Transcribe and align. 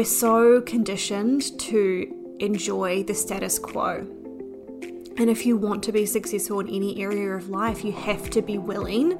We're 0.00 0.06
so 0.06 0.62
conditioned 0.62 1.60
to 1.60 2.34
enjoy 2.40 3.02
the 3.02 3.12
status 3.12 3.58
quo. 3.58 4.06
And 5.18 5.28
if 5.28 5.44
you 5.44 5.58
want 5.58 5.82
to 5.82 5.92
be 5.92 6.06
successful 6.06 6.60
in 6.60 6.68
any 6.68 7.02
area 7.02 7.32
of 7.32 7.50
life, 7.50 7.84
you 7.84 7.92
have 7.92 8.30
to 8.30 8.40
be 8.40 8.56
willing 8.56 9.18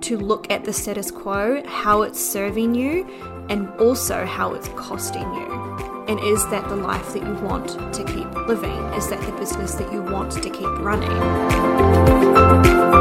to 0.00 0.16
look 0.16 0.50
at 0.50 0.64
the 0.64 0.72
status 0.72 1.10
quo, 1.10 1.62
how 1.66 2.00
it's 2.00 2.18
serving 2.18 2.74
you, 2.74 3.06
and 3.50 3.68
also 3.78 4.24
how 4.24 4.54
it's 4.54 4.68
costing 4.68 5.30
you. 5.34 6.06
And 6.08 6.18
is 6.20 6.42
that 6.46 6.70
the 6.70 6.76
life 6.76 7.12
that 7.12 7.22
you 7.22 7.34
want 7.46 7.68
to 7.92 8.04
keep 8.04 8.32
living? 8.48 8.80
Is 8.94 9.10
that 9.10 9.20
the 9.26 9.32
business 9.32 9.74
that 9.74 9.92
you 9.92 10.00
want 10.00 10.32
to 10.32 10.48
keep 10.48 10.70
running? 10.78 12.93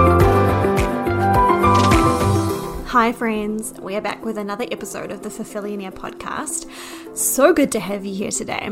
Hi, 2.93 3.11
friends. 3.11 3.73
We 3.81 3.95
are 3.95 4.01
back 4.01 4.23
with 4.23 4.37
another 4.37 4.67
episode 4.69 5.11
of 5.11 5.23
the 5.23 5.29
Fulfillionaire 5.29 5.91
podcast. 5.91 6.69
So 7.17 7.51
good 7.51 7.71
to 7.71 7.79
have 7.79 8.05
you 8.05 8.13
here 8.13 8.29
today. 8.29 8.69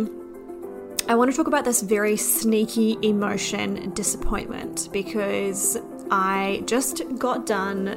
I 1.08 1.16
want 1.16 1.32
to 1.32 1.36
talk 1.36 1.48
about 1.48 1.66
this 1.66 1.82
very 1.82 2.16
sneaky 2.18 3.00
emotion, 3.02 3.92
disappointment, 3.96 4.90
because 4.94 5.76
I 6.12 6.62
just 6.68 7.02
got 7.18 7.48
done 7.48 7.88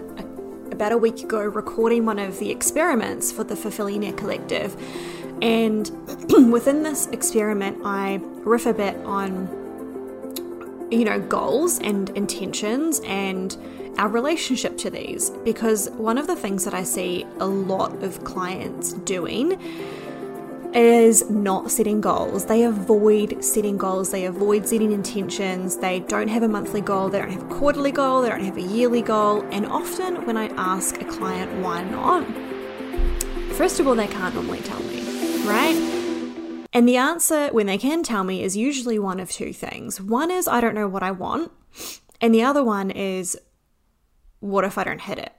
about 0.72 0.92
a 0.92 0.96
week 0.96 1.22
ago 1.22 1.42
recording 1.42 2.06
one 2.06 2.18
of 2.18 2.38
the 2.38 2.50
experiments 2.50 3.30
for 3.30 3.44
the 3.44 3.54
Fulfillionaire 3.54 4.16
Collective. 4.16 4.74
And 5.42 5.90
within 6.50 6.84
this 6.84 7.06
experiment, 7.08 7.82
I 7.84 8.18
riff 8.22 8.64
a 8.64 8.72
bit 8.72 8.96
on, 9.04 10.88
you 10.90 11.04
know, 11.04 11.20
goals 11.20 11.80
and 11.80 12.08
intentions 12.16 13.02
and 13.04 13.54
our 13.98 14.08
relationship 14.08 14.76
to 14.78 14.90
these 14.90 15.30
because 15.44 15.90
one 15.90 16.18
of 16.18 16.26
the 16.26 16.36
things 16.36 16.64
that 16.64 16.74
I 16.74 16.82
see 16.82 17.26
a 17.38 17.46
lot 17.46 18.02
of 18.02 18.22
clients 18.24 18.92
doing 18.92 19.60
is 20.74 21.30
not 21.30 21.70
setting 21.70 22.00
goals. 22.00 22.46
They 22.46 22.64
avoid 22.64 23.44
setting 23.44 23.76
goals, 23.76 24.10
they 24.10 24.24
avoid 24.24 24.66
setting 24.66 24.90
intentions, 24.90 25.76
they 25.76 26.00
don't 26.00 26.28
have 26.28 26.42
a 26.42 26.48
monthly 26.48 26.80
goal, 26.80 27.08
they 27.08 27.20
don't 27.20 27.30
have 27.30 27.48
a 27.48 27.54
quarterly 27.54 27.92
goal, 27.92 28.22
they 28.22 28.28
don't 28.28 28.44
have 28.44 28.56
a 28.56 28.62
yearly 28.62 29.02
goal. 29.02 29.42
And 29.52 29.66
often, 29.66 30.26
when 30.26 30.36
I 30.36 30.46
ask 30.56 31.00
a 31.00 31.04
client 31.04 31.62
why 31.62 31.84
not, 31.84 32.26
first 33.54 33.78
of 33.78 33.86
all, 33.86 33.94
they 33.94 34.08
can't 34.08 34.34
normally 34.34 34.60
tell 34.60 34.80
me, 34.80 35.00
right? 35.44 35.94
And 36.72 36.88
the 36.88 36.96
answer, 36.96 37.50
when 37.52 37.66
they 37.66 37.78
can 37.78 38.02
tell 38.02 38.24
me, 38.24 38.42
is 38.42 38.56
usually 38.56 38.98
one 38.98 39.20
of 39.20 39.30
two 39.30 39.52
things. 39.52 40.00
One 40.00 40.32
is, 40.32 40.48
I 40.48 40.60
don't 40.60 40.74
know 40.74 40.88
what 40.88 41.04
I 41.04 41.12
want. 41.12 41.52
And 42.20 42.34
the 42.34 42.42
other 42.42 42.64
one 42.64 42.90
is, 42.90 43.38
what 44.44 44.64
if 44.64 44.76
I 44.76 44.84
don't 44.84 45.00
hit 45.00 45.18
it? 45.18 45.32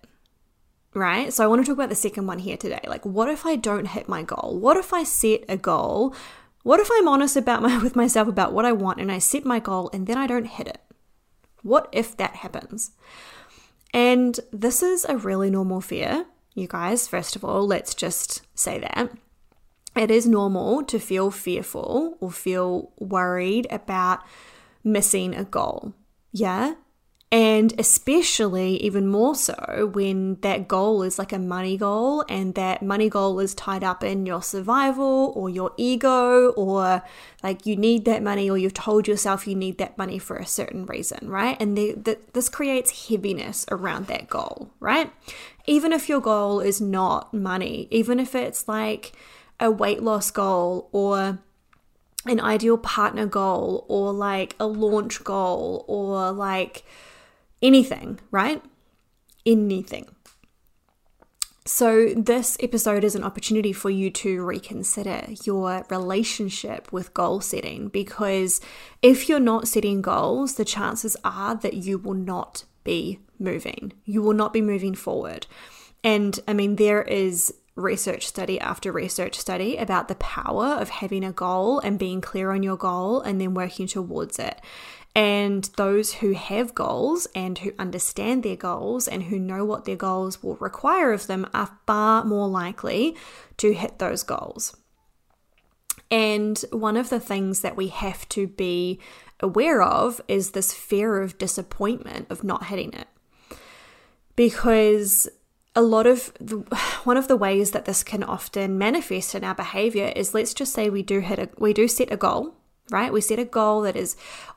Right? 0.95 1.31
So 1.31 1.44
I 1.44 1.48
want 1.48 1.61
to 1.61 1.66
talk 1.66 1.78
about 1.78 1.89
the 1.89 1.95
second 1.95 2.25
one 2.25 2.39
here 2.39 2.58
today. 2.58 2.80
Like, 2.88 3.06
what 3.06 3.30
if 3.30 3.45
I 3.45 3.56
don't 3.56 3.86
hit 3.86 4.09
my 4.09 4.23
goal? 4.23 4.58
What 4.59 4.78
if 4.78 4.94
I 4.94 5.03
set 5.03 5.44
a 5.47 5.58
goal? 5.58 6.16
What 6.64 6.80
if 6.80 6.89
I'm 6.92 7.08
honest 7.08 7.38
about 7.38 7.62
my 7.62 7.78
with 7.84 7.95
myself 7.95 8.28
about 8.28 8.52
what 8.52 8.66
I 8.66 8.72
want 8.72 9.00
and 9.00 9.12
I 9.12 9.20
set 9.20 9.45
my 9.45 9.59
goal 9.59 9.92
and 9.94 10.08
then 10.08 10.17
I 10.17 10.25
don't 10.25 10.45
hit 10.47 10.67
it? 10.67 10.81
What 11.62 11.88
if 11.92 12.17
that 12.17 12.38
happens? 12.38 12.92
And 13.94 14.39
this 14.52 14.81
is 14.81 15.06
a 15.06 15.17
really 15.17 15.52
normal 15.52 15.81
fear, 15.81 16.25
you 16.56 16.67
guys. 16.67 17.08
First 17.08 17.36
of 17.36 17.45
all, 17.45 17.67
let's 17.67 17.94
just 17.94 18.42
say 18.56 18.80
that. 18.80 19.12
It 19.95 20.09
is 20.09 20.25
normal 20.25 20.84
to 20.86 21.00
feel 21.00 21.30
fearful 21.30 22.17
or 22.19 22.31
feel 22.31 22.92
worried 22.97 23.67
about 23.69 24.22
missing 24.84 25.36
a 25.36 25.44
goal. 25.44 25.94
Yeah? 26.31 26.73
And 27.31 27.73
especially, 27.80 28.78
even 28.84 29.08
more 29.08 29.36
so, 29.36 29.90
when 29.94 30.36
that 30.42 30.68
goal 30.68 31.02
is 31.02 31.18
like 31.18 31.34
a 31.34 31.40
money 31.40 31.76
goal 31.76 32.23
and 32.30 32.54
that 32.54 32.84
money 32.84 33.09
goal 33.09 33.40
is 33.40 33.56
tied 33.56 33.84
up 33.84 34.04
in 34.04 34.26
your 34.26 34.44
survival 34.44 35.34
or 35.36 35.50
your 35.50 35.73
ego, 35.76 36.52
or 36.52 37.02
like 37.44 37.66
you 37.66 37.76
need 37.76 38.06
that 38.06 38.22
money 38.22 38.50
or 38.50 38.58
you've 38.58 38.76
told 38.76 39.08
yourself 39.08 39.47
you 39.47 39.56
need 39.56 39.80
that 39.80 39.97
money 39.97 40.19
for 40.19 40.38
a 40.38 40.46
certain 40.46 40.85
reason, 40.85 41.28
right? 41.28 41.58
And 41.59 41.75
the, 41.75 41.94
the, 41.94 42.19
this 42.34 42.47
creates 42.47 43.09
heaviness 43.09 43.66
around 43.72 44.08
that 44.08 44.30
goal, 44.30 44.69
right? 44.80 45.12
Even 45.66 45.91
if 45.91 46.08
your 46.08 46.22
goal 46.22 46.59
is 46.59 46.80
not 46.80 47.34
money, 47.34 47.88
even 47.90 48.19
if 48.19 48.35
it's 48.35 48.68
like 48.68 49.14
a 49.59 49.72
weight 49.72 50.03
loss 50.03 50.30
goal 50.30 50.90
or 50.91 51.40
an 52.28 52.40
ideal 52.40 52.78
partner 52.78 53.25
goal 53.25 53.85
or 53.88 54.14
like 54.14 54.56
a 54.59 54.68
launch 54.68 55.24
goal 55.24 55.85
or 55.88 56.31
like 56.31 56.84
anything, 57.61 58.19
right? 58.31 58.61
Anything. 59.45 60.07
So, 61.67 62.13
this 62.16 62.57
episode 62.59 63.03
is 63.03 63.16
an 63.16 63.23
opportunity 63.23 63.73
for 63.73 63.89
you 63.89 64.11
to 64.11 64.45
reconsider 64.45 65.25
your 65.45 65.83
relationship 65.89 66.91
with 66.93 67.16
goal 67.16 67.41
setting 67.41 67.88
because 67.88 68.61
if 69.01 69.27
you're 69.27 69.39
not 69.39 69.67
setting 69.67 70.03
goals, 70.03 70.55
the 70.55 70.66
chances 70.66 71.17
are 71.23 71.55
that 71.55 71.73
you 71.73 71.97
will 71.97 72.13
not 72.13 72.66
be 72.83 73.19
moving. 73.39 73.93
You 74.05 74.22
will 74.22 74.35
not 74.35 74.53
be 74.53 74.61
moving 74.61 74.93
forward. 74.93 75.47
And 76.03 76.39
I 76.47 76.53
mean, 76.53 76.75
there 76.75 77.01
is 77.01 77.51
research 77.75 78.27
study 78.27 78.59
after 78.59 78.91
research 78.91 79.37
study 79.37 79.75
about 79.75 80.07
the 80.07 80.16
power 80.16 80.67
of 80.79 80.89
having 80.89 81.23
a 81.23 81.31
goal 81.31 81.79
and 81.79 81.99
being 81.99 82.22
clear 82.22 82.51
on 82.51 82.63
your 82.63 82.77
goal 82.77 83.22
and 83.22 83.41
then 83.41 83.55
working 83.55 83.87
towards 83.87 84.39
it. 84.39 84.61
And 85.16 85.64
those 85.78 86.16
who 86.16 86.34
have 86.34 86.76
goals 86.76 87.26
and 87.34 87.58
who 87.59 87.72
understand 87.80 88.44
their 88.44 88.58
goals 88.58 89.08
and 89.08 89.24
who 89.24 89.40
know 89.40 89.64
what 89.64 89.86
their 89.86 89.96
goals 89.96 90.44
will 90.44 90.58
require 90.58 91.14
of 91.14 91.28
them 91.28 91.50
are 91.53 91.78
far 91.88 92.26
more 92.26 92.50
likely 92.50 93.16
to 93.58 93.74
hit 93.74 93.98
those 93.98 94.24
goals. 94.24 94.76
And 96.12 96.59
one 96.72 96.98
of 96.98 97.09
the 97.09 97.20
things 97.20 97.62
that 97.62 97.78
we 97.78 97.88
have 97.88 98.28
to 98.30 98.48
be 98.48 99.00
aware 99.40 99.81
of 99.81 100.20
is 100.28 100.52
this 100.52 100.74
fear 100.74 101.22
of 101.22 101.38
disappointment 101.38 102.28
of 102.30 102.44
not 102.44 102.66
hitting 102.66 102.94
it. 102.94 103.08
Because 104.36 105.30
a 105.76 105.82
lot 105.82 106.08
of 106.08 106.34
the, 106.42 106.58
one 107.06 107.16
of 107.16 107.30
the 107.30 107.38
ways 107.38 107.72
that 107.72 107.86
this 107.86 108.03
can 108.03 108.22
often 108.22 108.78
manifest 108.78 109.34
in 109.34 109.46
our 109.46 109.56
behavior 109.56 110.12
is 110.16 110.34
let's 110.34 110.53
just 110.53 110.74
say 110.74 110.90
we 110.90 111.03
do 111.03 111.20
hit 111.20 111.40
a 111.40 111.50
we 111.58 111.74
do 111.74 111.88
set 111.88 112.12
a 112.12 112.18
goal 112.18 112.56
right? 112.91 113.12
We 113.12 113.22
set 113.22 113.40
a 113.40 113.46
goal 113.46 113.81
that 113.81 113.96
is 113.96 114.16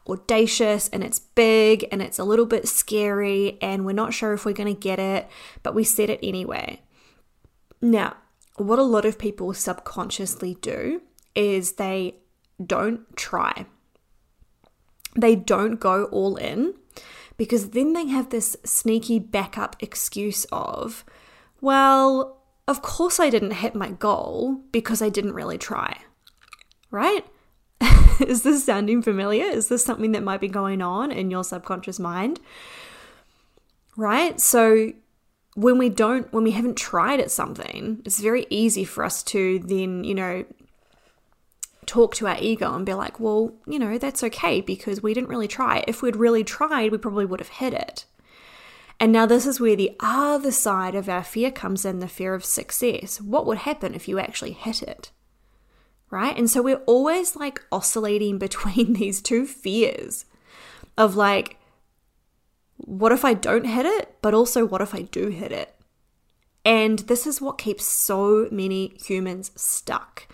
audacious 0.08 0.88
and 0.88 1.02
it's 1.02 1.18
big 1.18 1.86
and 1.90 2.02
it's 2.02 2.18
a 2.18 2.24
little 2.24 2.46
bit 2.46 2.68
scary 2.68 3.58
and 3.60 3.84
we're 3.84 3.92
not 3.92 4.14
sure 4.14 4.32
if 4.32 4.44
we're 4.44 4.52
going 4.52 4.74
to 4.74 4.80
get 4.80 4.98
it, 4.98 5.28
but 5.62 5.74
we 5.74 5.84
set 5.84 6.10
it 6.10 6.20
anyway. 6.22 6.82
Now, 7.80 8.16
what 8.56 8.78
a 8.78 8.84
lot 8.84 9.04
of 9.04 9.18
people 9.18 9.54
subconsciously 9.54 10.56
do 10.60 11.02
is 11.34 11.72
they 11.72 12.16
don't 12.64 13.16
try. 13.16 13.66
They 15.14 15.36
don't 15.36 15.80
go 15.80 16.04
all 16.06 16.36
in 16.36 16.74
because 17.36 17.70
then 17.70 17.92
they 17.92 18.06
have 18.06 18.30
this 18.30 18.56
sneaky 18.64 19.18
backup 19.18 19.76
excuse 19.80 20.44
of, 20.50 21.04
well, 21.60 22.42
of 22.66 22.82
course 22.82 23.18
I 23.18 23.30
didn't 23.30 23.52
hit 23.52 23.74
my 23.74 23.90
goal 23.90 24.60
because 24.72 25.00
I 25.00 25.08
didn't 25.08 25.34
really 25.34 25.56
try, 25.58 25.98
right? 26.90 27.24
Is 28.26 28.42
this 28.42 28.64
sounding 28.64 29.02
familiar? 29.02 29.44
Is 29.44 29.68
this 29.68 29.84
something 29.84 30.12
that 30.12 30.22
might 30.22 30.40
be 30.40 30.48
going 30.48 30.82
on 30.82 31.12
in 31.12 31.30
your 31.30 31.44
subconscious 31.44 31.98
mind? 31.98 32.40
Right? 33.96 34.40
So 34.40 34.92
when 35.54 35.78
we 35.78 35.88
don't, 35.88 36.32
when 36.32 36.44
we 36.44 36.52
haven't 36.52 36.76
tried 36.76 37.20
at 37.20 37.30
something, 37.30 38.02
it's 38.04 38.20
very 38.20 38.46
easy 38.50 38.84
for 38.84 39.04
us 39.04 39.22
to 39.24 39.58
then, 39.60 40.04
you 40.04 40.14
know, 40.14 40.44
talk 41.86 42.14
to 42.14 42.28
our 42.28 42.36
ego 42.38 42.74
and 42.74 42.86
be 42.86 42.94
like, 42.94 43.18
well, 43.18 43.52
you 43.66 43.78
know, 43.78 43.98
that's 43.98 44.22
okay 44.22 44.60
because 44.60 45.02
we 45.02 45.14
didn't 45.14 45.30
really 45.30 45.48
try. 45.48 45.82
If 45.88 46.02
we'd 46.02 46.16
really 46.16 46.44
tried, 46.44 46.92
we 46.92 46.98
probably 46.98 47.24
would 47.24 47.40
have 47.40 47.48
hit 47.48 47.72
it. 47.72 48.04
And 49.00 49.12
now, 49.12 49.26
this 49.26 49.46
is 49.46 49.60
where 49.60 49.76
the 49.76 49.96
other 50.00 50.50
side 50.50 50.96
of 50.96 51.08
our 51.08 51.22
fear 51.22 51.52
comes 51.52 51.84
in 51.84 52.00
the 52.00 52.08
fear 52.08 52.34
of 52.34 52.44
success. 52.44 53.20
What 53.20 53.46
would 53.46 53.58
happen 53.58 53.94
if 53.94 54.08
you 54.08 54.18
actually 54.18 54.52
hit 54.52 54.82
it? 54.82 55.12
Right? 56.10 56.36
And 56.36 56.50
so 56.50 56.62
we're 56.62 56.82
always 56.86 57.36
like 57.36 57.64
oscillating 57.70 58.38
between 58.46 58.94
these 58.94 59.20
two 59.20 59.46
fears 59.46 60.24
of 60.96 61.16
like, 61.16 61.56
what 62.76 63.12
if 63.12 63.24
I 63.24 63.34
don't 63.34 63.66
hit 63.66 63.86
it? 63.86 64.16
But 64.22 64.34
also, 64.34 64.64
what 64.64 64.80
if 64.80 64.94
I 64.94 65.02
do 65.02 65.28
hit 65.28 65.52
it? 65.52 65.74
And 66.64 67.00
this 67.00 67.26
is 67.26 67.40
what 67.40 67.58
keeps 67.58 67.84
so 67.84 68.48
many 68.50 68.96
humans 69.04 69.50
stuck. 69.56 70.26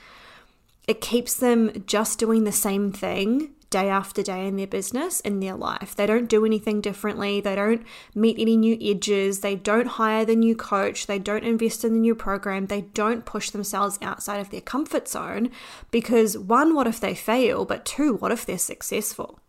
It 0.87 1.01
keeps 1.01 1.37
them 1.37 1.85
just 1.87 2.19
doing 2.19 2.45
the 2.45 2.53
same 2.53 2.93
thing 2.93 3.54
day 3.71 3.89
after 3.89 4.23
day 4.23 4.47
in 4.47 4.57
their 4.57 4.67
business, 4.67 5.21
in 5.21 5.41
their 5.41 5.55
life. 5.55 5.95
They 5.95 6.07
don't 6.07 6.29
do 6.29 6.45
anything 6.45 6.81
differently. 6.81 7.41
They 7.41 7.55
don't 7.55 7.85
meet 8.15 8.39
any 8.39 8.57
new 8.57 8.79
edges. 8.81 9.41
They 9.41 9.57
don't 9.57 9.87
hire 9.87 10.25
the 10.25 10.37
new 10.37 10.55
coach. 10.55 11.07
They 11.07 11.19
don't 11.19 11.45
invest 11.45 11.85
in 11.85 11.93
the 11.93 11.99
new 12.01 12.15
program. 12.15 12.67
They 12.67 12.83
don't 12.83 13.25
push 13.25 13.51
themselves 13.51 13.99
outside 14.01 14.41
of 14.41 14.51
their 14.51 14.61
comfort 14.61 15.09
zone 15.09 15.51
because 15.91 16.39
one, 16.39 16.75
what 16.75 16.87
if 16.87 17.01
they 17.01 17.15
fail? 17.15 17.65
But 17.65 17.85
two, 17.85 18.15
what 18.15 18.33
if 18.33 18.47
they're 18.47 18.59
successful? 18.59 19.41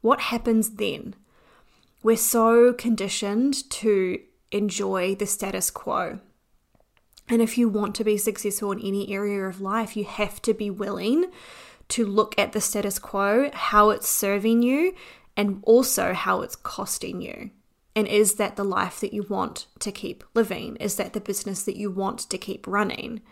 What 0.00 0.20
happens 0.20 0.70
then? 0.70 1.14
We're 2.02 2.16
so 2.16 2.72
conditioned 2.72 3.68
to 3.70 4.20
enjoy 4.52 5.14
the 5.14 5.26
status 5.26 5.70
quo. 5.70 6.20
And 7.28 7.42
if 7.42 7.58
you 7.58 7.68
want 7.68 7.94
to 7.96 8.04
be 8.04 8.16
successful 8.16 8.72
in 8.72 8.80
any 8.80 9.12
area 9.12 9.42
of 9.42 9.60
life, 9.60 9.96
you 9.96 10.04
have 10.04 10.40
to 10.42 10.54
be 10.54 10.70
willing 10.70 11.26
to 11.88 12.04
look 12.04 12.38
at 12.38 12.52
the 12.52 12.60
status 12.60 12.98
quo, 12.98 13.50
how 13.52 13.90
it's 13.90 14.08
serving 14.08 14.62
you, 14.62 14.94
and 15.36 15.60
also 15.62 16.12
how 16.12 16.42
it's 16.42 16.56
costing 16.56 17.20
you. 17.20 17.50
And 17.94 18.06
is 18.06 18.34
that 18.34 18.56
the 18.56 18.64
life 18.64 19.00
that 19.00 19.14
you 19.14 19.22
want 19.22 19.66
to 19.78 19.90
keep 19.90 20.22
living? 20.34 20.76
Is 20.76 20.96
that 20.96 21.14
the 21.14 21.20
business 21.20 21.62
that 21.62 21.76
you 21.76 21.90
want 21.90 22.20
to 22.20 22.38
keep 22.38 22.66
running? 22.66 23.22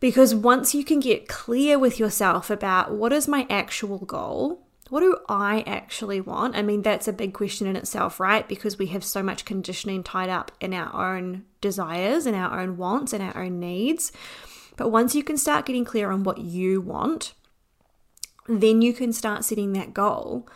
Because 0.00 0.34
once 0.34 0.74
you 0.74 0.84
can 0.84 1.00
get 1.00 1.28
clear 1.28 1.78
with 1.78 1.98
yourself 1.98 2.50
about 2.50 2.92
what 2.92 3.12
is 3.12 3.28
my 3.28 3.46
actual 3.50 3.98
goal, 3.98 4.66
what 4.90 5.00
do 5.00 5.18
I 5.28 5.64
actually 5.66 6.20
want? 6.20 6.56
I 6.56 6.62
mean, 6.62 6.82
that's 6.82 7.08
a 7.08 7.12
big 7.12 7.34
question 7.34 7.66
in 7.66 7.76
itself, 7.76 8.18
right? 8.18 8.48
Because 8.48 8.78
we 8.78 8.86
have 8.86 9.04
so 9.04 9.22
much 9.22 9.44
conditioning 9.44 10.02
tied 10.02 10.30
up 10.30 10.50
in 10.60 10.72
our 10.72 11.16
own 11.16 11.44
desires 11.60 12.24
and 12.24 12.34
our 12.34 12.60
own 12.60 12.78
wants 12.78 13.12
and 13.12 13.22
our 13.22 13.42
own 13.42 13.60
needs. 13.60 14.12
But 14.76 14.88
once 14.88 15.14
you 15.14 15.22
can 15.22 15.36
start 15.36 15.66
getting 15.66 15.84
clear 15.84 16.10
on 16.10 16.22
what 16.22 16.38
you 16.38 16.80
want, 16.80 17.34
then 18.48 18.82
you 18.82 18.92
can 18.92 19.12
start 19.12 19.44
setting 19.44 19.72
that 19.74 19.94
goal. 19.94 20.48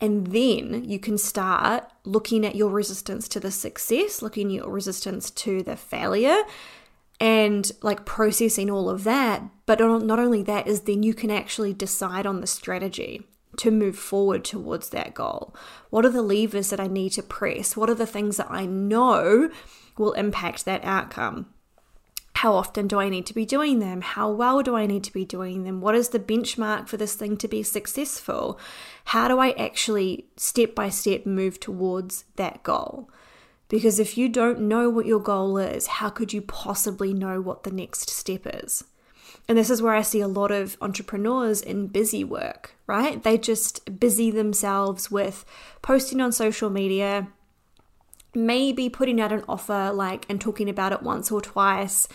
And 0.00 0.28
then 0.28 0.84
you 0.84 0.98
can 0.98 1.16
start 1.16 1.84
looking 2.04 2.44
at 2.44 2.56
your 2.56 2.70
resistance 2.70 3.28
to 3.28 3.40
the 3.40 3.50
success, 3.50 4.22
looking 4.22 4.48
at 4.48 4.64
your 4.64 4.70
resistance 4.70 5.30
to 5.30 5.62
the 5.62 5.76
failure, 5.76 6.42
and 7.20 7.70
like 7.80 8.04
processing 8.04 8.70
all 8.70 8.90
of 8.90 9.04
that. 9.04 9.42
But 9.66 9.78
not 9.78 10.18
only 10.18 10.42
that, 10.42 10.66
is 10.66 10.82
then 10.82 11.04
you 11.04 11.14
can 11.14 11.30
actually 11.30 11.72
decide 11.72 12.26
on 12.26 12.40
the 12.40 12.46
strategy 12.46 13.22
to 13.58 13.70
move 13.70 13.96
forward 13.96 14.44
towards 14.44 14.88
that 14.88 15.14
goal. 15.14 15.54
What 15.90 16.04
are 16.04 16.10
the 16.10 16.22
levers 16.22 16.70
that 16.70 16.80
I 16.80 16.88
need 16.88 17.10
to 17.10 17.22
press? 17.22 17.76
What 17.76 17.88
are 17.88 17.94
the 17.94 18.04
things 18.04 18.36
that 18.36 18.50
I 18.50 18.66
know 18.66 19.48
will 19.96 20.12
impact 20.14 20.64
that 20.64 20.84
outcome? 20.84 21.53
How 22.44 22.56
often 22.56 22.88
do 22.88 23.00
I 23.00 23.08
need 23.08 23.24
to 23.24 23.32
be 23.32 23.46
doing 23.46 23.78
them? 23.78 24.02
How 24.02 24.30
well 24.30 24.62
do 24.62 24.76
I 24.76 24.84
need 24.84 25.02
to 25.04 25.12
be 25.14 25.24
doing 25.24 25.64
them? 25.64 25.80
What 25.80 25.94
is 25.94 26.10
the 26.10 26.18
benchmark 26.18 26.88
for 26.88 26.98
this 26.98 27.14
thing 27.14 27.38
to 27.38 27.48
be 27.48 27.62
successful? 27.62 28.60
How 29.06 29.28
do 29.28 29.38
I 29.38 29.52
actually 29.52 30.26
step 30.36 30.74
by 30.74 30.90
step 30.90 31.24
move 31.24 31.58
towards 31.58 32.26
that 32.36 32.62
goal? 32.62 33.08
Because 33.70 33.98
if 33.98 34.18
you 34.18 34.28
don't 34.28 34.60
know 34.60 34.90
what 34.90 35.06
your 35.06 35.20
goal 35.20 35.56
is, 35.56 35.86
how 35.86 36.10
could 36.10 36.34
you 36.34 36.42
possibly 36.42 37.14
know 37.14 37.40
what 37.40 37.62
the 37.62 37.70
next 37.70 38.10
step 38.10 38.42
is? 38.44 38.84
And 39.48 39.56
this 39.56 39.70
is 39.70 39.80
where 39.80 39.94
I 39.94 40.02
see 40.02 40.20
a 40.20 40.28
lot 40.28 40.50
of 40.50 40.76
entrepreneurs 40.82 41.62
in 41.62 41.86
busy 41.86 42.24
work, 42.24 42.76
right? 42.86 43.22
They 43.22 43.38
just 43.38 43.98
busy 43.98 44.30
themselves 44.30 45.10
with 45.10 45.46
posting 45.80 46.20
on 46.20 46.30
social 46.30 46.68
media, 46.68 47.26
maybe 48.36 48.88
putting 48.88 49.20
out 49.20 49.32
an 49.32 49.44
offer 49.48 49.92
like 49.92 50.26
and 50.28 50.40
talking 50.40 50.68
about 50.68 50.92
it 50.92 51.02
once 51.02 51.30
or 51.30 51.40
twice 51.40 52.08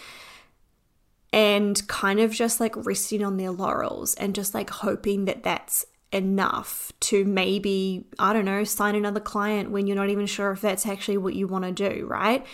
and 1.31 1.88
kind 1.88 2.19
of 2.19 2.31
just 2.31 2.60
like 2.60 2.75
resting 2.86 3.24
on 3.24 3.38
their 3.38 3.51
laurels 3.51 4.16
and 4.16 4.33
just 4.33 4.54
like 4.54 4.69
hoping 4.69 5.25
that 5.25 5.44
that's 5.44 5.86
enough 6.12 6.92
to 7.00 7.24
maybe, 7.24 8.07
I 8.18 8.33
don't 8.33 8.45
know, 8.45 8.63
sign 8.63 8.95
another 8.95 9.19
client 9.19 9.71
when 9.71 9.86
you're 9.86 9.95
not 9.95 10.10
even 10.10 10.25
sure 10.25 10.51
if 10.51 10.62
that's 10.62 10.88
actually 10.88 11.18
what 11.18 11.36
you 11.36 11.48
want 11.48 11.66
to 11.66 11.71
do, 11.71 12.06
right? 12.07 12.45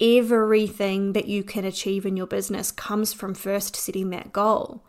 Everything 0.00 1.12
that 1.12 1.26
you 1.26 1.44
can 1.44 1.64
achieve 1.64 2.06
in 2.06 2.16
your 2.16 2.26
business 2.26 2.72
comes 2.72 3.12
from 3.12 3.34
first 3.34 3.76
setting 3.76 4.10
that 4.10 4.32
goal, 4.32 4.84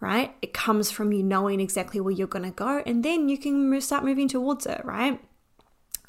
right? 0.00 0.34
It 0.40 0.54
comes 0.54 0.90
from 0.90 1.12
you 1.12 1.24
knowing 1.24 1.60
exactly 1.60 2.00
where 2.00 2.14
you're 2.14 2.28
going 2.28 2.44
to 2.44 2.50
go, 2.52 2.82
and 2.86 3.04
then 3.04 3.28
you 3.28 3.36
can 3.36 3.80
start 3.80 4.04
moving 4.04 4.28
towards 4.28 4.64
it, 4.66 4.84
right? 4.84 5.20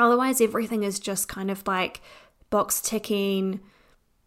Otherwise, 0.01 0.41
everything 0.41 0.81
is 0.81 0.99
just 0.99 1.27
kind 1.27 1.51
of 1.51 1.65
like 1.67 2.01
box 2.49 2.81
ticking, 2.81 3.59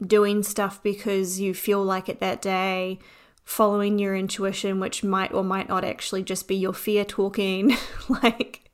doing 0.01 0.43
stuff 0.43 0.81
because 0.83 1.41
you 1.41 1.53
feel 1.53 1.83
like 1.83 2.09
it 2.09 2.21
that 2.21 2.41
day, 2.41 3.01
following 3.45 3.99
your 3.99 4.15
intuition, 4.15 4.79
which 4.79 5.03
might 5.03 5.33
or 5.33 5.43
might 5.43 5.69
not 5.69 5.85
actually 5.85 6.23
just 6.23 6.47
be 6.47 6.55
your 6.55 6.73
fear 6.73 7.05
talking. 7.05 7.77
like, 8.09 8.71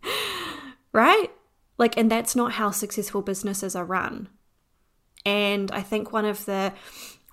right? 0.92 1.30
Like, 1.78 1.96
and 1.96 2.10
that's 2.10 2.36
not 2.36 2.52
how 2.52 2.70
successful 2.70 3.22
businesses 3.22 3.74
are 3.74 3.84
run. 3.84 4.28
And 5.24 5.70
I 5.72 5.80
think 5.80 6.12
one 6.12 6.26
of 6.26 6.44
the 6.44 6.72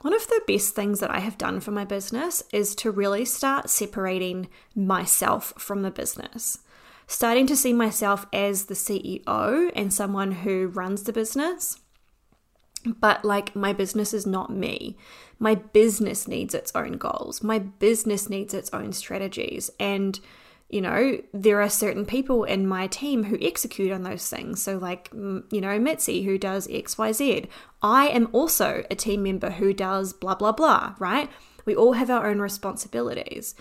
one 0.01 0.13
of 0.13 0.27
the 0.27 0.41
best 0.47 0.75
things 0.75 0.99
that 1.01 1.11
I 1.11 1.19
have 1.19 1.37
done 1.37 1.59
for 1.59 1.71
my 1.71 1.83
business 1.83 2.43
is 2.53 2.75
to 2.75 2.91
really 2.91 3.25
start 3.25 3.69
separating 3.69 4.47
myself 4.75 5.53
from 5.57 5.81
the 5.81 5.91
business. 5.91 6.59
Starting 7.07 7.48
to 7.48 7.56
see 7.56 7.74
myself 7.74 8.25
as 8.33 8.65
the 8.65 8.74
CEO 8.74 9.71
and 9.75 9.94
someone 9.94 10.31
who 10.31 10.68
runs 10.68 11.04
the 11.04 11.13
business. 11.13 11.80
But 12.86 13.25
like, 13.25 13.56
my 13.56 13.74
business 13.74 14.13
is 14.13 14.25
not 14.25 14.50
me. 14.50 14.98
My 15.39 15.56
business 15.56 16.27
needs 16.27 16.54
its 16.54 16.71
own 16.75 16.94
goals. 16.94 17.42
My 17.42 17.59
business 17.59 18.30
needs 18.30 18.54
its 18.54 18.69
own 18.74 18.94
strategies. 18.94 19.71
And 19.80 20.19
you 20.69 20.81
know, 20.81 21.21
there 21.33 21.62
are 21.62 21.69
certain 21.69 22.06
people 22.06 22.44
in 22.44 22.68
my 22.68 22.88
team 22.88 23.24
who 23.24 23.38
execute 23.42 23.92
on 23.92 24.03
those 24.03 24.30
things. 24.30 24.62
So, 24.62 24.77
like, 24.77 25.10
you 25.13 25.62
know, 25.62 25.80
Mitzi, 25.80 26.24
who 26.24 26.38
does 26.38 26.68
XYZ. 26.68 27.48
I 27.81 28.07
am 28.07 28.27
also 28.33 28.83
a 28.92 28.95
team 28.95 29.24
member 29.24 29.51
who 29.51 29.71
does 29.74 30.12
blah, 30.12 30.36
blah, 30.36 30.51
blah, 30.51 30.95
right? 31.00 31.30
We 31.65 31.74
all 31.75 31.94
have 31.94 32.10
our 32.10 32.27
own 32.27 32.39
responsibilities. 32.39 33.56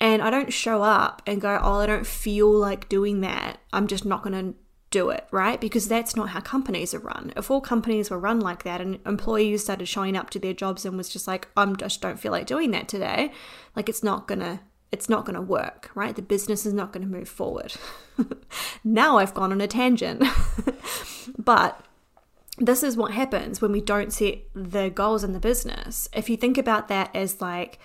And 0.00 0.22
I 0.22 0.30
don't 0.30 0.52
show 0.52 0.82
up 0.82 1.22
and 1.26 1.40
go, 1.40 1.58
oh, 1.60 1.80
I 1.80 1.86
don't 1.86 2.06
feel 2.06 2.50
like 2.50 2.88
doing 2.88 3.20
that. 3.22 3.58
I'm 3.72 3.88
just 3.88 4.04
not 4.04 4.22
going 4.22 4.52
to 4.52 4.58
do 4.90 5.10
it, 5.10 5.26
right? 5.30 5.60
Because 5.60 5.88
that's 5.88 6.16
not 6.16 6.30
how 6.30 6.40
companies 6.40 6.94
are 6.94 7.00
run. 7.00 7.32
If 7.36 7.50
all 7.50 7.60
companies 7.60 8.10
were 8.10 8.18
run 8.18 8.40
like 8.40 8.62
that 8.62 8.80
and 8.80 9.00
employees 9.04 9.64
started 9.64 9.86
showing 9.86 10.16
up 10.16 10.30
to 10.30 10.38
their 10.38 10.54
jobs 10.54 10.84
and 10.84 10.96
was 10.96 11.08
just 11.08 11.26
like, 11.26 11.48
I'm 11.56 11.76
just 11.76 12.00
don't 12.00 12.18
feel 12.18 12.32
like 12.32 12.46
doing 12.46 12.70
that 12.70 12.88
today, 12.88 13.32
like 13.76 13.88
it's 13.88 14.02
not 14.02 14.26
to 14.40 14.60
it's 14.90 15.08
not 15.08 15.26
to 15.26 15.40
work, 15.42 15.90
right? 15.94 16.16
The 16.16 16.22
business 16.22 16.64
is 16.64 16.72
not 16.72 16.92
going 16.92 17.06
to 17.06 17.12
move 17.12 17.28
forward. 17.28 17.74
now 18.84 19.18
I've 19.18 19.34
gone 19.34 19.52
on 19.52 19.60
a 19.60 19.66
tangent. 19.66 20.24
but 21.38 21.84
this 22.56 22.82
is 22.82 22.96
what 22.96 23.12
happens 23.12 23.60
when 23.60 23.70
we 23.70 23.82
don't 23.82 24.12
set 24.12 24.38
the 24.54 24.88
goals 24.88 25.24
in 25.24 25.34
the 25.34 25.40
business. 25.40 26.08
If 26.14 26.30
you 26.30 26.38
think 26.38 26.56
about 26.56 26.88
that 26.88 27.14
as 27.14 27.40
like, 27.40 27.78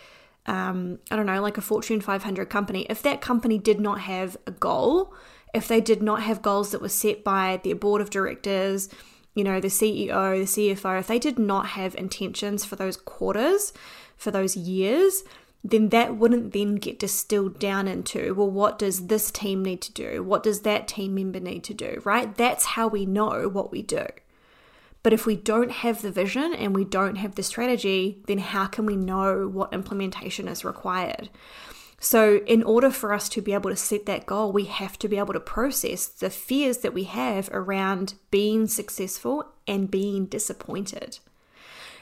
um, 0.46 1.00
I 1.10 1.16
don't 1.16 1.26
know, 1.26 1.42
like 1.42 1.58
a 1.58 1.62
Fortune 1.62 2.02
500 2.02 2.50
company, 2.50 2.86
if 2.90 3.02
that 3.04 3.22
company 3.22 3.58
did 3.58 3.80
not 3.80 4.02
have 4.02 4.36
a 4.46 4.52
goal, 4.52 5.14
if 5.54 5.68
they 5.68 5.80
did 5.80 6.02
not 6.02 6.24
have 6.24 6.42
goals 6.42 6.72
that 6.72 6.82
were 6.82 6.90
set 6.90 7.24
by 7.24 7.62
their 7.64 7.76
board 7.76 8.02
of 8.02 8.10
directors, 8.10 8.90
you 9.36 9.44
know, 9.44 9.60
the 9.60 9.68
CEO, 9.68 10.08
the 10.08 10.74
CFO, 10.74 11.00
if 11.00 11.08
they 11.08 11.20
did 11.20 11.40
not 11.40 11.68
have 11.68 11.96
intentions 11.96 12.66
for 12.66 12.76
those 12.76 12.98
quarters, 12.98 13.74
for 14.18 14.32
those 14.32 14.56
years, 14.56 15.24
then 15.64 15.90
that 15.90 16.18
wouldn't 16.18 16.52
then 16.52 16.76
get 16.76 17.00
distilled 17.00 17.58
down 17.58 17.88
into, 17.88 18.34
well, 18.34 18.50
what 18.50 18.78
does 18.78 19.08
this 19.08 19.32
team 19.32 19.64
need 19.64 19.82
to 19.82 19.94
do? 19.94 20.22
What 20.22 20.44
does 20.44 20.62
that 20.62 20.88
team 20.88 21.16
member 21.16 21.40
need 21.40 21.64
to 21.66 21.74
do, 21.74 22.02
right? 22.04 22.36
That's 22.36 22.66
how 22.66 22.88
we 22.88 23.06
know 23.06 23.48
what 23.48 23.72
we 23.72 23.82
do. 23.82 24.06
But 25.04 25.14
if 25.14 25.26
we 25.26 25.36
don't 25.36 25.72
have 25.72 26.02
the 26.02 26.12
vision 26.12 26.54
and 26.54 26.74
we 26.74 26.86
don't 26.86 27.18
have 27.18 27.36
the 27.36 27.44
strategy, 27.44 28.24
then 28.28 28.38
how 28.38 28.68
can 28.68 28.86
we 28.86 28.96
know 28.96 29.50
what 29.50 29.74
implementation 29.74 30.48
is 30.48 30.64
required? 30.64 31.30
So, 32.00 32.42
in 32.46 32.64
order 32.64 32.90
for 32.90 33.14
us 33.14 33.30
to 33.30 33.42
be 33.42 33.54
able 33.54 33.70
to 33.70 33.78
set 33.78 34.06
that 34.08 34.26
goal, 34.26 34.52
we 34.52 34.66
have 34.66 35.00
to 35.00 35.08
be 35.08 35.18
able 35.18 35.34
to 35.34 35.40
process 35.40 36.06
the 36.06 36.30
fears 36.30 36.80
that 36.80 36.94
we 36.94 37.06
have 37.06 37.50
around 37.54 38.16
being 38.30 38.68
successful 38.68 39.46
and 39.68 39.92
being 39.92 40.26
disappointed. 40.26 41.20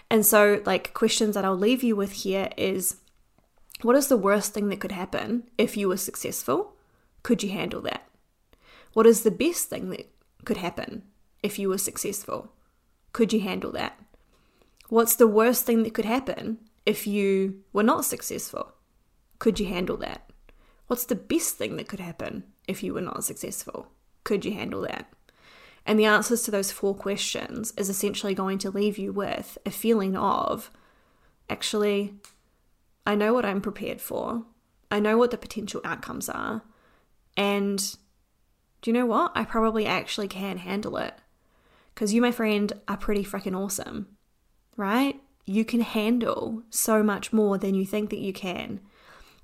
And 0.10 0.26
so, 0.26 0.62
like, 0.66 0.94
questions 0.94 1.36
that 1.36 1.46
I'll 1.46 1.58
leave 1.58 1.84
you 1.84 1.96
with 1.96 2.12
here 2.14 2.50
is 2.58 2.98
what 3.82 3.96
is 3.96 4.08
the 4.08 4.18
worst 4.18 4.54
thing 4.54 4.70
that 4.70 4.80
could 4.80 4.92
happen 4.92 5.44
if 5.58 5.78
you 5.78 5.88
were 5.88 5.98
successful? 5.98 6.74
Could 7.24 7.44
you 7.44 7.50
handle 7.50 7.82
that? 7.82 8.08
What 8.94 9.06
is 9.06 9.22
the 9.22 9.32
best 9.32 9.70
thing 9.70 9.90
that 9.92 10.10
could 10.46 10.58
happen 10.58 11.04
if 11.44 11.60
you 11.60 11.70
were 11.70 11.78
successful? 11.78 12.52
Could 13.14 13.34
you 13.34 13.42
handle 13.42 13.72
that? 13.74 14.00
What's 14.90 15.16
the 15.16 15.28
worst 15.28 15.66
thing 15.66 15.84
that 15.84 15.94
could 15.94 16.06
happen 16.06 16.60
if 16.86 17.08
you 17.08 17.64
were 17.74 17.84
not 17.84 18.06
successful? 18.06 18.74
Could 19.40 19.60
you 19.60 19.68
handle 19.68 19.98
that? 19.98 20.30
What's 20.88 21.06
the 21.06 21.16
best 21.16 21.56
thing 21.56 21.78
that 21.78 21.88
could 21.88 22.00
happen 22.00 22.44
if 22.68 22.84
you 22.84 22.94
were 22.94 23.02
not 23.02 23.24
successful? 23.24 23.88
Could 24.24 24.46
you 24.46 24.54
handle 24.54 24.82
that? 24.82 25.12
And 25.86 26.00
the 26.00 26.06
answers 26.06 26.44
to 26.44 26.52
those 26.52 26.72
four 26.72 26.94
questions 26.94 27.74
is 27.78 27.90
essentially 27.90 28.36
going 28.36 28.58
to 28.60 28.70
leave 28.70 28.98
you 28.98 29.12
with 29.12 29.58
a 29.66 29.72
feeling 29.72 30.16
of 30.16 30.70
actually, 31.50 32.16
I 33.06 33.16
know 33.16 33.34
what 33.34 33.46
I'm 33.46 33.62
prepared 33.62 34.00
for. 34.00 34.44
I 34.92 35.00
know 35.00 35.18
what 35.18 35.32
the 35.32 35.38
potential 35.38 35.82
outcomes 35.84 36.30
are. 36.30 36.64
And 37.36 37.80
do 38.82 38.92
you 38.92 38.94
know 38.94 39.06
what? 39.06 39.32
I 39.34 39.46
probably 39.46 39.86
actually 39.86 40.28
can 40.28 40.58
handle 40.58 40.98
it. 40.98 41.14
Because 41.94 42.14
you, 42.14 42.22
my 42.22 42.32
friend, 42.32 42.72
are 42.88 42.98
pretty 42.98 43.24
freaking 43.24 43.58
awesome, 43.58 44.08
right? 44.78 45.20
You 45.46 45.66
can 45.66 45.82
handle 45.82 46.64
so 46.70 47.04
much 47.04 47.34
more 47.34 47.58
than 47.58 47.76
you 47.76 47.86
think 47.86 48.10
that 48.10 48.20
you 48.20 48.34
can. 48.34 48.80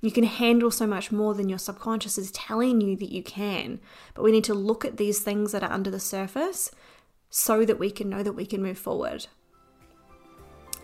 You 0.00 0.10
can 0.10 0.24
handle 0.24 0.70
so 0.70 0.86
much 0.86 1.10
more 1.10 1.34
than 1.34 1.48
your 1.48 1.58
subconscious 1.58 2.18
is 2.18 2.30
telling 2.30 2.80
you 2.80 2.96
that 2.96 3.12
you 3.12 3.22
can. 3.22 3.80
But 4.14 4.22
we 4.22 4.32
need 4.32 4.44
to 4.44 4.54
look 4.54 4.84
at 4.84 4.96
these 4.96 5.20
things 5.20 5.52
that 5.52 5.62
are 5.62 5.72
under 5.72 5.90
the 5.90 6.00
surface 6.00 6.70
so 7.30 7.64
that 7.64 7.78
we 7.78 7.90
can 7.90 8.08
know 8.08 8.22
that 8.22 8.32
we 8.32 8.46
can 8.46 8.62
move 8.62 8.78
forward. 8.78 9.26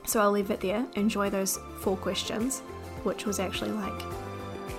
So 0.05 0.21
I'll 0.21 0.33
leave 0.33 0.51
it 0.51 0.61
there. 0.61 0.87
Enjoy 0.97 1.31
those 1.31 1.59
four 1.81 1.97
questions, 1.97 2.61
which 3.05 3.25
was 3.25 3.39
actually 3.39 3.71
like 3.71 4.03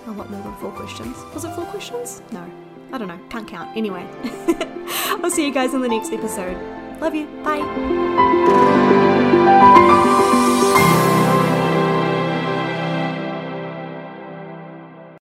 a 0.07 0.11
lot 0.11 0.29
more 0.29 0.43
than 0.43 0.55
four 0.57 0.71
questions. 0.71 1.17
Was 1.33 1.45
it 1.45 1.55
four 1.55 1.65
questions? 1.65 2.21
No. 2.31 2.64
I 2.91 2.97
don't 2.97 3.07
know, 3.07 3.19
can't 3.29 3.47
count. 3.47 3.75
Anyway, 3.75 4.05
I'll 5.23 5.31
see 5.31 5.45
you 5.45 5.53
guys 5.53 5.73
in 5.73 5.81
the 5.81 5.89
next 5.89 6.11
episode. 6.11 6.57
Love 7.01 7.15
you. 7.15 7.27
Bye. 7.43 7.61